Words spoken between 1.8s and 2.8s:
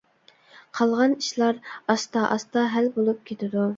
ئاستا-ئاستا